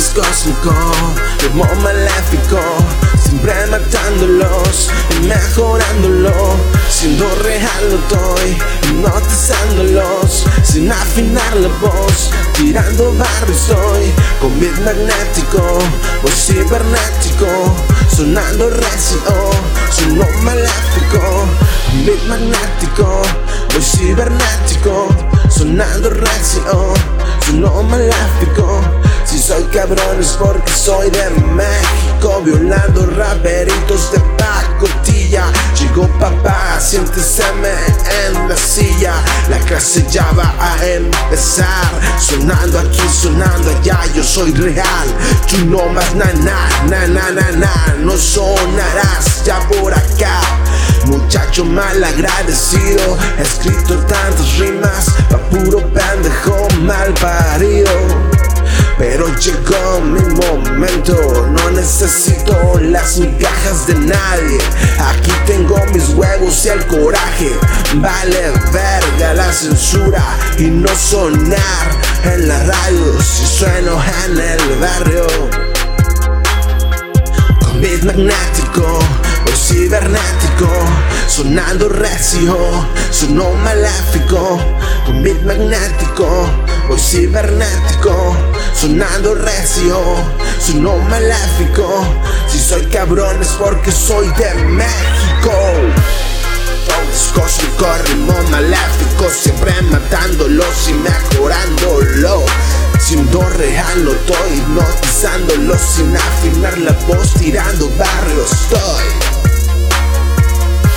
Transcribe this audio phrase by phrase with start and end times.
[0.00, 0.72] cósmico,
[1.40, 2.58] ritmo maléfico,
[3.22, 6.56] siempre matándolos y mejorándolo.
[6.88, 15.78] Siendo real lo estoy, hipnotizándolos, sin afinar la voz, tirando barro estoy, con beat magnético
[16.22, 17.74] o cibernético,
[18.14, 19.20] sonando recio,
[19.90, 21.46] sueno maléfico,
[22.06, 23.22] beat magnético
[23.76, 25.08] o cibernético,
[25.50, 26.94] sonando recio,
[27.44, 28.80] sueno maléfico.
[29.32, 35.44] Si soy cabrón es porque soy de México Violando raperitos de pacotilla.
[35.80, 37.42] Llegó papá, siéntese
[38.26, 39.14] en la silla.
[39.48, 41.90] La clase ya va a empezar.
[42.20, 45.08] Sonando aquí, sonando allá Yo soy real,
[45.48, 50.42] tú no más na na Na na na na, no sonarás ya por acá.
[51.06, 58.11] Muchacho mal agradecido, escrito tantas rimas Pa' puro pendejo mal parido
[59.12, 61.14] pero llegó mi momento,
[61.50, 64.58] no necesito las migajas de nadie.
[64.98, 67.50] Aquí tengo mis huevos y el coraje.
[67.96, 70.24] Vale verga la censura
[70.56, 71.90] y no sonar
[72.24, 75.71] en la radio si sueno en el barrio.
[81.52, 82.56] Sonando recio,
[83.10, 84.58] sonó maléfico.
[85.04, 86.48] Con beat magnético
[86.88, 88.34] o cibernético,
[88.74, 90.00] sonando recio,
[90.58, 92.06] sonó maléfico.
[92.48, 95.52] Si soy cabrón es porque soy de México.
[96.86, 102.46] Todo es cósmico, ritmo maléfico, siempre matándolos y mejorándolo.
[102.98, 109.61] Siendo real lo estoy hipnotizándolo sin afinar la voz, tirando barrio estoy.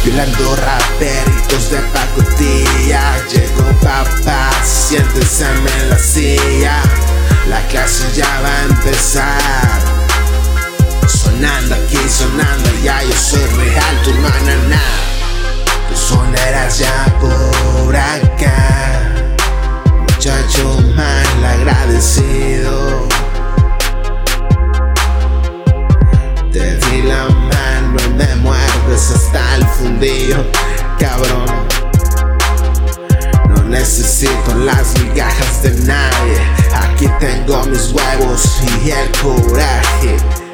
[0.05, 3.17] Violando raperitos de pacotilla.
[3.27, 6.81] Llegó papá, siéntese en la silla.
[7.49, 9.44] La clase ya va a empezar
[29.35, 30.45] hasta el fundillo,
[30.99, 31.45] cabrón.
[33.49, 36.37] No necesito las migajas de nadie.
[36.73, 40.44] Aquí tengo mis huevos y el coraje.